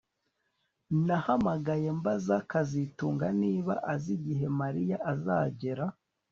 Nahamagaye 1.05 1.87
mbaza 1.99 2.35
kazitunga 2.51 3.27
niba 3.41 3.73
azi 3.93 4.09
igihe 4.17 4.45
Mariya 4.59 4.97
azagera 5.13 5.85